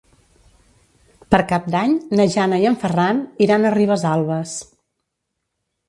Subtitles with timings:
[1.35, 4.59] Per Cap d'Any na Jana i en Ferran iran a Ribesalbes.